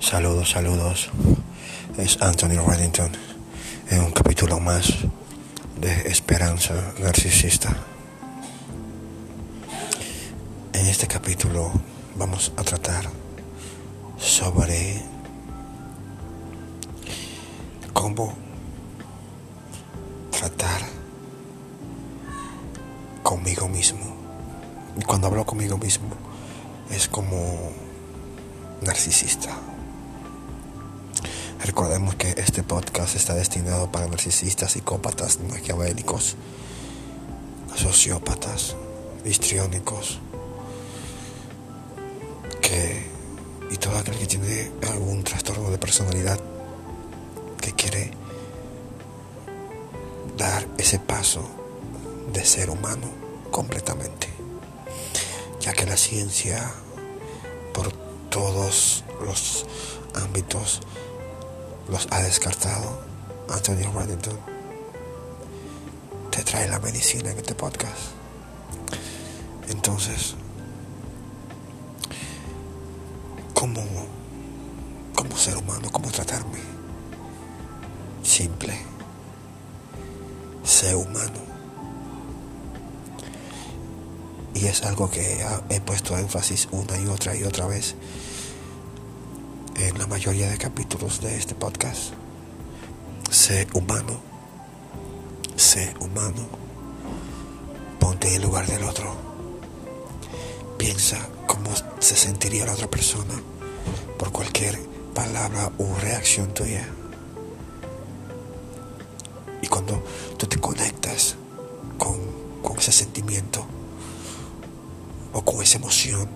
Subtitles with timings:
[0.00, 1.10] Saludos, saludos.
[1.98, 3.12] Es Anthony Reddington
[3.90, 4.94] en un capítulo más
[5.78, 7.76] de Esperanza Narcisista.
[10.72, 11.70] En este capítulo
[12.16, 13.04] vamos a tratar
[14.18, 15.02] sobre
[17.92, 18.34] cómo
[20.30, 20.80] tratar
[23.22, 24.16] conmigo mismo.
[24.98, 26.08] Y cuando hablo conmigo mismo
[26.90, 27.70] es como
[28.80, 29.69] narcisista.
[31.64, 36.36] Recordemos que este podcast está destinado para narcisistas, psicópatas, maquiavélicos,
[37.76, 38.76] sociópatas,
[39.26, 40.20] histriónicos,
[42.62, 43.10] que
[43.70, 46.40] y todo aquel que tiene algún trastorno de personalidad
[47.60, 48.10] que quiere
[50.38, 51.42] dar ese paso
[52.32, 53.06] de ser humano
[53.50, 54.28] completamente,
[55.60, 56.72] ya que la ciencia
[57.74, 57.92] por
[58.30, 59.66] todos los
[60.14, 60.80] ámbitos
[61.90, 63.00] los ha descartado.
[63.48, 64.38] Antonio Reddington
[66.30, 68.12] te trae la medicina en este podcast.
[69.68, 70.34] Entonces,
[73.54, 73.82] ¿cómo,
[75.16, 76.60] como ser humano, cómo tratarme?
[78.22, 78.78] Simple.
[80.64, 81.40] Ser humano.
[84.54, 87.94] Y es algo que he puesto énfasis una y otra y otra vez
[89.86, 92.12] en la mayoría de capítulos de este podcast.
[93.30, 94.20] Sé humano.
[95.56, 96.46] Sé humano.
[97.98, 99.16] Ponte en lugar del otro.
[100.76, 103.34] Piensa cómo se sentiría la otra persona
[104.18, 104.78] por cualquier
[105.14, 106.86] palabra o reacción tuya.
[109.62, 110.02] Y cuando
[110.36, 111.36] tú te conectas
[111.96, 112.18] con,
[112.62, 113.64] con ese sentimiento
[115.32, 116.28] o con esa emoción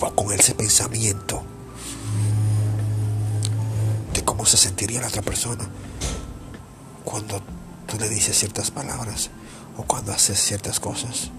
[0.00, 1.42] o con ese pensamiento,
[4.24, 5.68] cómo se sentiría la otra persona
[7.04, 7.42] cuando
[7.86, 9.30] tú le dices ciertas palabras
[9.76, 11.30] o cuando haces ciertas cosas.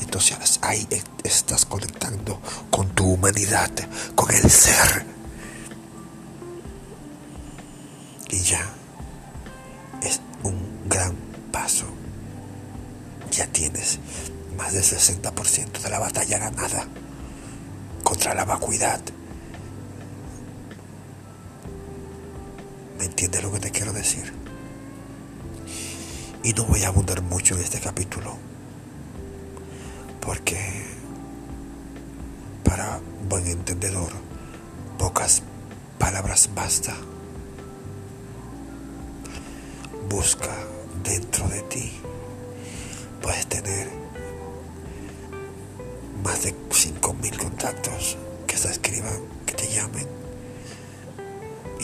[0.00, 0.86] Entonces ahí
[1.24, 2.40] estás conectando
[2.70, 3.70] con tu humanidad,
[4.14, 5.06] con el ser.
[8.30, 8.68] Y ya
[10.02, 11.14] es un gran
[11.52, 11.86] paso.
[13.30, 13.98] Ya tienes
[14.56, 16.86] más del 60% de la batalla ganada
[18.02, 19.00] contra la vacuidad
[22.98, 24.32] ¿Me entiendes lo que te quiero decir?
[26.42, 28.36] Y no voy a abundar mucho en este capítulo.
[30.20, 30.84] Porque
[32.64, 34.10] para buen entendedor,
[34.98, 35.42] pocas
[35.98, 36.94] palabras basta.
[40.08, 40.54] Busca
[41.02, 41.92] dentro de ti.
[43.20, 43.90] Puedes tener
[46.22, 50.25] más de 5.000 contactos que se escriban, que te llamen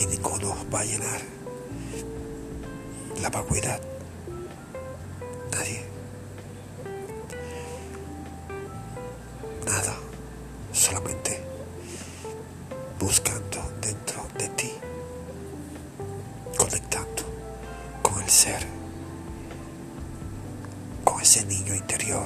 [0.03, 1.21] y ninguno va a llenar
[3.21, 3.79] la vacuidad.
[5.51, 5.83] Nadie.
[9.65, 9.95] Nada.
[10.73, 11.41] Solamente
[12.99, 14.71] buscando dentro de ti,
[16.57, 17.23] conectando
[18.01, 18.65] con el ser,
[21.03, 22.25] con ese niño interior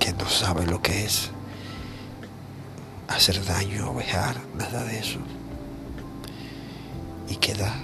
[0.00, 1.30] que no sabe lo que es
[3.08, 5.18] hacer daño, ovejar, nada de eso.
[7.28, 7.74] Y queda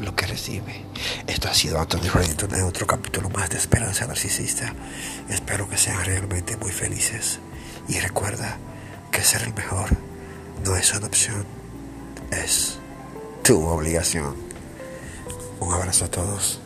[0.00, 0.84] lo que recibe.
[1.26, 4.72] Esto ha sido Anthony Reddington en otro capítulo más de Esperanza Narcisista.
[5.28, 7.40] Espero que sean realmente muy felices.
[7.88, 8.56] Y recuerda
[9.10, 9.90] que ser el mejor
[10.64, 11.44] no es una opción,
[12.30, 12.78] es
[13.42, 14.36] tu obligación.
[15.60, 16.60] Un abrazo a todos.